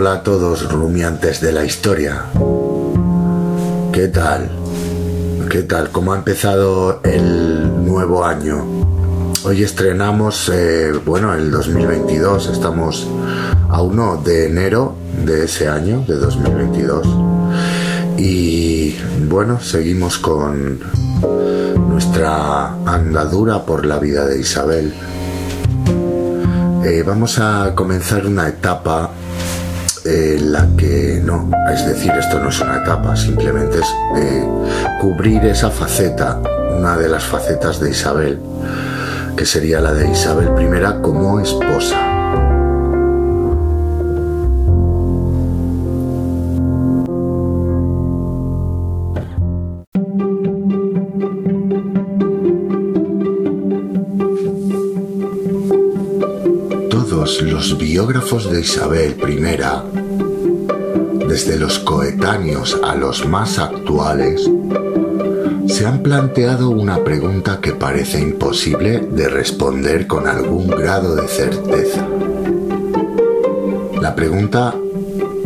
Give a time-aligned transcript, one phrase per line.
[0.00, 2.24] Hola a todos rumiantes de la historia.
[3.92, 4.50] ¿Qué tal?
[5.50, 5.90] ¿Qué tal?
[5.90, 8.64] ¿Cómo ha empezado el nuevo año?
[9.44, 12.46] Hoy estrenamos, eh, bueno, el 2022.
[12.48, 13.06] Estamos
[13.68, 14.94] a 1 de enero
[15.26, 17.06] de ese año, de 2022.
[18.16, 18.96] Y
[19.28, 20.80] bueno, seguimos con
[21.90, 24.94] nuestra andadura por la vida de Isabel.
[26.86, 29.09] Eh, vamos a comenzar una etapa
[30.40, 34.48] la que no, es decir, esto no es una etapa, simplemente es eh,
[35.00, 36.40] cubrir esa faceta,
[36.76, 38.38] una de las facetas de Isabel,
[39.36, 42.09] que sería la de Isabel I como esposa.
[57.10, 59.46] Los biógrafos de Isabel I,
[61.26, 64.48] desde los coetáneos a los más actuales,
[65.66, 72.06] se han planteado una pregunta que parece imposible de responder con algún grado de certeza.
[74.00, 74.72] La pregunta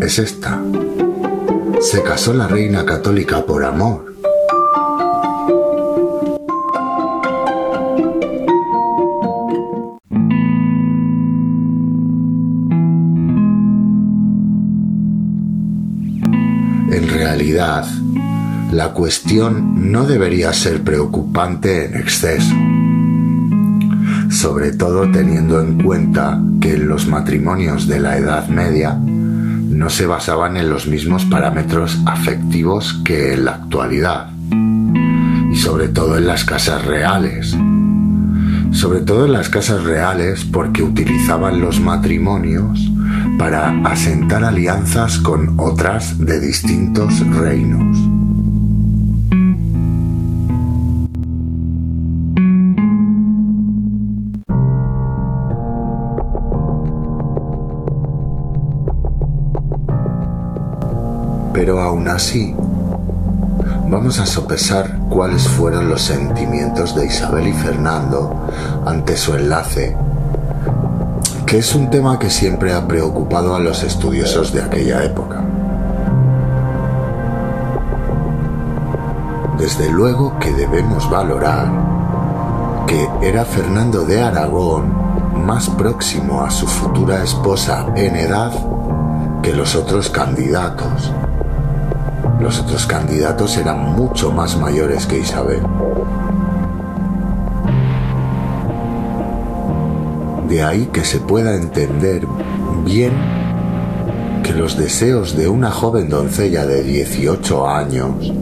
[0.01, 0.63] es esta.
[1.81, 4.14] ¿Se casó la reina católica por amor?
[18.71, 22.55] La cuestión no debería ser preocupante en exceso,
[24.31, 30.57] sobre todo teniendo en cuenta que los matrimonios de la Edad Media no se basaban
[30.57, 34.31] en los mismos parámetros afectivos que en la actualidad,
[35.51, 37.57] y sobre todo en las casas reales.
[38.71, 42.94] Sobre todo en las casas reales porque utilizaban los matrimonios
[43.39, 47.97] para asentar alianzas con otras de distintos reinos.
[61.53, 62.55] Pero aún así,
[63.89, 68.49] vamos a sopesar cuáles fueron los sentimientos de Isabel y Fernando
[68.85, 69.97] ante su enlace
[71.47, 75.45] que es un tema que siempre ha preocupado a los estudiosos de aquella época.
[79.59, 81.71] Desde luego que debemos valorar
[82.87, 84.93] que era Fernando de Aragón
[85.47, 88.53] más próximo a su futura esposa en edad
[89.43, 91.13] que los otros candidatos.
[92.41, 95.63] Los otros candidatos eran mucho más mayores que Isabel.
[100.49, 102.27] De ahí que se pueda entender
[102.85, 103.13] bien
[104.43, 108.33] que los deseos de una joven doncella de 18 años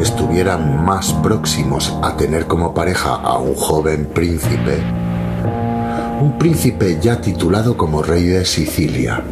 [0.00, 4.78] estuvieran más próximos a tener como pareja a un joven príncipe,
[6.20, 9.22] un príncipe ya titulado como rey de Sicilia,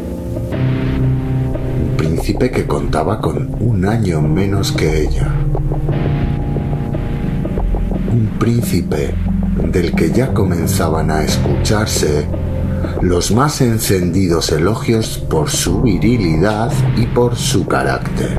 [1.81, 5.31] un príncipe que contaba con un año menos que ella,
[8.13, 9.15] un príncipe
[9.71, 12.27] del que ya comenzaban a escucharse
[13.01, 18.39] los más encendidos elogios por su virilidad y por su carácter.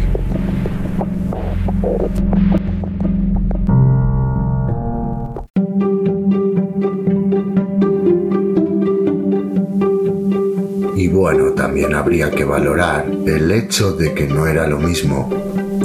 [10.95, 15.29] Y bueno, también habría que valorar el hecho de que no era lo mismo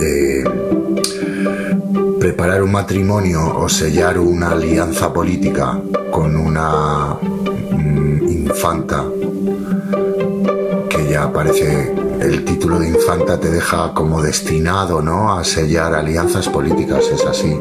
[0.00, 0.44] eh,
[2.38, 5.76] preparar un matrimonio o sellar una alianza política
[6.08, 9.04] con una mm, infanta,
[10.88, 15.36] que ya parece el título de infanta te deja como destinado ¿no?
[15.36, 17.60] a sellar alianzas políticas, es así.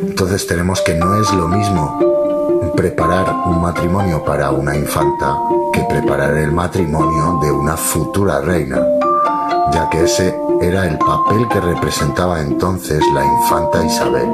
[0.00, 5.36] Entonces tenemos que no es lo mismo preparar un matrimonio para una infanta
[5.74, 8.80] que preparar el matrimonio de una futura reina,
[9.72, 14.28] ya que ese era el papel que representaba entonces la infanta Isabel.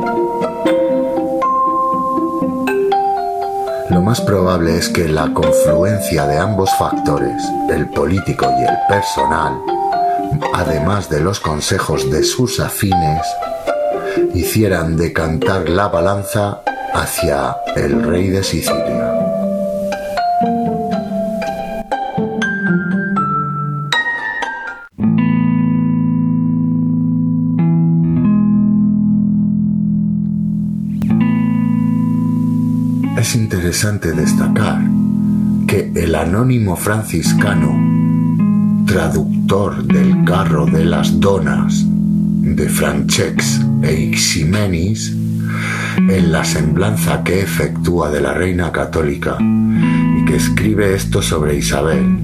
[3.91, 9.61] Lo más probable es que la confluencia de ambos factores, el político y el personal,
[10.55, 13.27] además de los consejos de sus afines,
[14.35, 19.24] hicieran decantar la balanza hacia el rey de Sicilia.
[33.35, 34.81] Interesante destacar
[35.67, 37.95] que el anónimo franciscano
[38.87, 45.17] traductor del carro de las donas de Francex e Iximenis,
[46.09, 52.19] en la semblanza que efectúa de la reina católica y que escribe esto sobre Isabel.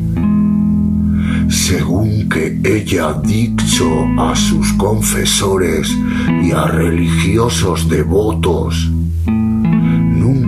[1.49, 5.91] Según que ella ha dicho a sus confesores
[6.43, 8.91] y a religiosos devotos,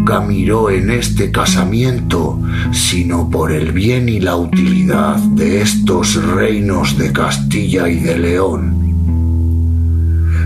[0.03, 2.37] nunca miró en este casamiento
[2.73, 8.75] sino por el bien y la utilidad de estos reinos de Castilla y de León.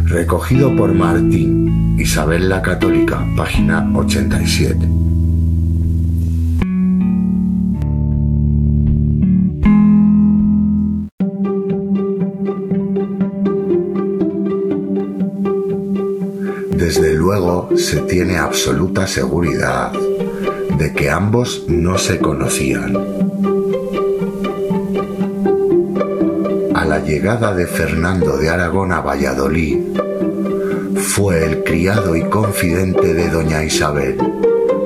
[0.04, 4.95] Recogido por Martín, Isabel la Católica, página 87.
[16.86, 19.90] Desde luego se tiene absoluta seguridad
[20.78, 22.96] de que ambos no se conocían.
[26.76, 29.80] A la llegada de Fernando de Aragón a Valladolid,
[30.94, 34.18] fue el criado y confidente de doña Isabel,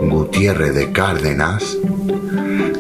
[0.01, 1.77] Gutiérrez de Cárdenas,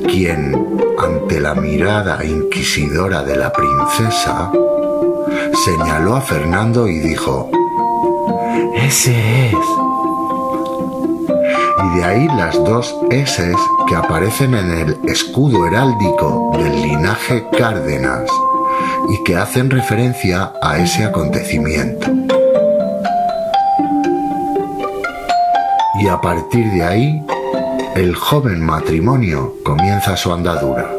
[0.09, 0.57] quien,
[0.99, 4.51] ante la mirada inquisidora de la princesa,
[5.63, 7.51] señaló a Fernando y dijo,
[8.75, 9.55] Ese es
[11.83, 13.53] y de ahí las dos S
[13.89, 18.29] que aparecen en el escudo heráldico del linaje Cárdenas
[19.09, 22.07] y que hacen referencia a ese acontecimiento.
[26.01, 27.27] Y a partir de ahí,
[27.95, 30.91] el joven matrimonio comienza su andadura.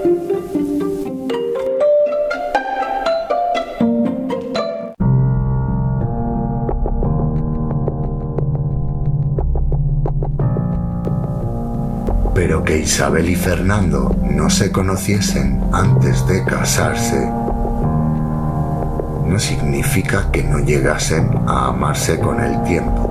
[12.44, 17.30] Pero que Isabel y Fernando no se conociesen antes de casarse
[19.28, 23.08] no significa que no llegasen a amarse con el tiempo.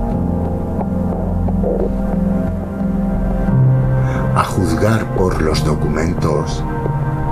[4.35, 6.61] A juzgar por los documentos,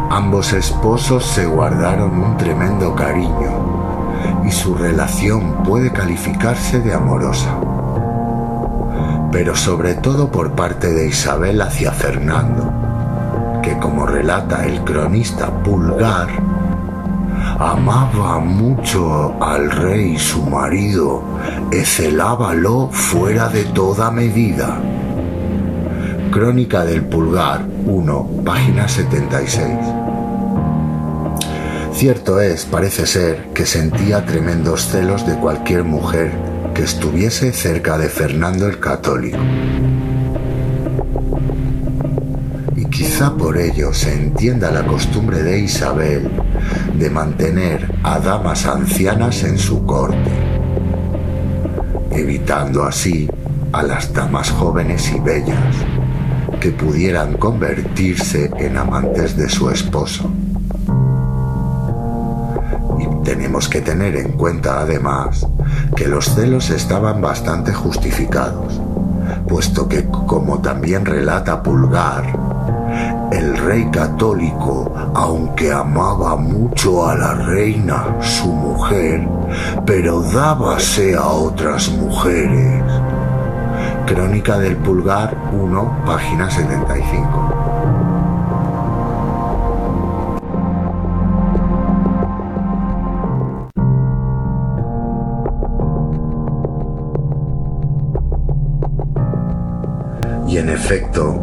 [0.10, 7.60] ambos esposos se guardaron un tremendo cariño y su relación puede calificarse de amorosa
[9.32, 16.30] pero sobre todo por parte de Isabel hacia Fernando, que como relata el cronista Pulgar,
[17.60, 21.22] amaba mucho al rey su marido,
[21.72, 24.80] e celábalo fuera de toda medida.
[26.32, 29.68] Crónica del Pulgar 1, página 76.
[31.94, 36.49] Cierto es, parece ser, que sentía tremendos celos de cualquier mujer
[36.84, 39.38] estuviese cerca de Fernando el Católico.
[42.76, 46.30] Y quizá por ello se entienda la costumbre de Isabel
[46.98, 50.32] de mantener a damas ancianas en su corte,
[52.12, 53.30] evitando así
[53.72, 55.76] a las damas jóvenes y bellas
[56.60, 60.32] que pudieran convertirse en amantes de su esposo.
[63.24, 65.46] Tenemos que tener en cuenta además
[65.96, 68.82] que los celos estaban bastante justificados,
[69.48, 72.24] puesto que, como también relata Pulgar,
[73.32, 79.28] el rey católico, aunque amaba mucho a la reina, su mujer,
[79.86, 82.84] pero dábase a otras mujeres.
[84.08, 87.59] Crónica del Pulgar 1, página 75.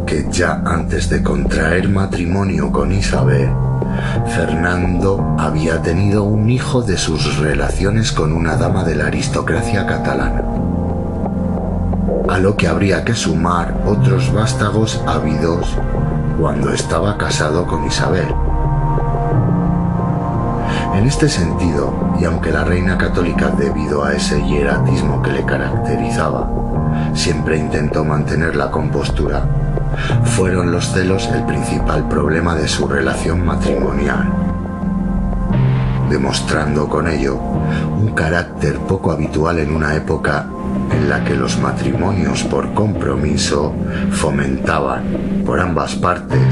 [0.05, 3.49] Que ya antes de contraer matrimonio con Isabel,
[4.35, 10.43] Fernando había tenido un hijo de sus relaciones con una dama de la aristocracia catalana,
[12.27, 15.77] a lo que habría que sumar otros vástagos habidos
[16.37, 18.27] cuando estaba casado con Isabel.
[20.93, 26.66] En este sentido, y aunque la reina católica, debido a ese hieratismo que le caracterizaba,
[27.13, 29.45] siempre intentó mantener la compostura,
[30.23, 34.31] fueron los celos el principal problema de su relación matrimonial,
[36.09, 40.47] demostrando con ello un carácter poco habitual en una época
[40.91, 43.73] en la que los matrimonios por compromiso
[44.11, 46.47] fomentaban, por ambas partes,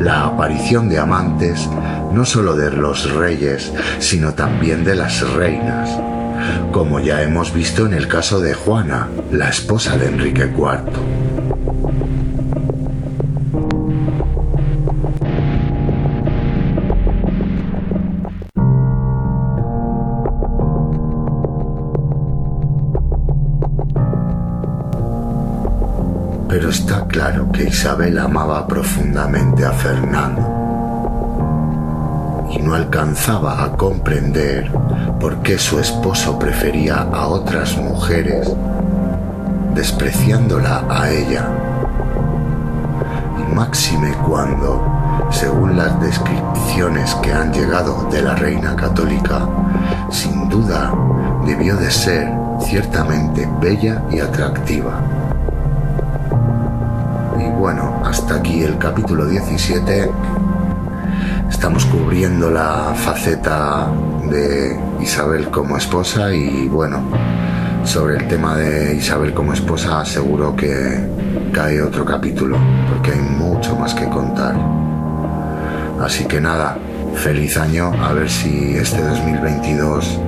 [0.00, 1.68] la aparición de amantes
[2.12, 5.98] no solo de los reyes, sino también de las reinas,
[6.72, 11.32] como ya hemos visto en el caso de Juana, la esposa de Enrique IV.
[26.48, 30.61] pero está claro que Isabel amaba profundamente a Fernando
[32.52, 34.70] y no alcanzaba a comprender
[35.18, 38.52] por qué su esposo prefería a otras mujeres,
[39.74, 41.48] despreciándola a ella.
[43.38, 44.84] Y máxime cuando,
[45.30, 49.48] según las descripciones que han llegado de la reina católica,
[50.10, 50.92] sin duda
[51.46, 52.30] debió de ser
[52.60, 55.00] ciertamente bella y atractiva.
[57.38, 60.10] Y bueno, hasta aquí el capítulo 17.
[61.52, 63.86] Estamos cubriendo la faceta
[64.28, 67.02] de Isabel como esposa y bueno,
[67.84, 70.98] sobre el tema de Isabel como esposa seguro que
[71.52, 72.56] cae otro capítulo
[72.88, 74.56] porque hay mucho más que contar.
[76.00, 76.78] Así que nada,
[77.14, 80.18] feliz año, a ver si este 2022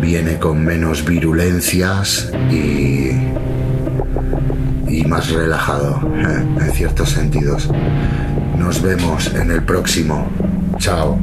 [0.00, 3.10] viene con menos virulencias y,
[4.88, 7.68] y más relajado en ciertos sentidos.
[8.58, 10.28] Nos vemos en el próximo.
[10.78, 11.18] Chao.